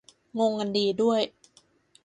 [0.39, 1.21] งงอันนี้ด้วย